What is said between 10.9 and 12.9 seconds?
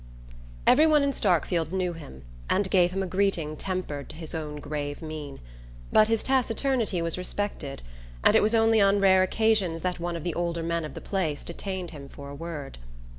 the place detained him for a word.